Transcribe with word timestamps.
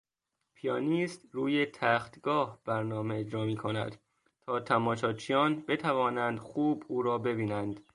پیانیست 0.55 1.21
روی 1.31 1.65
تختگاه 1.65 2.59
برنامه 2.65 3.15
اجرا 3.15 3.45
میکند 3.45 3.95
تا 4.41 4.59
تماشاچیان 4.59 5.63
بتوانند 5.67 6.39
خوب 6.39 6.83
او 6.87 7.01
را 7.01 7.17
ببینند. 7.17 7.79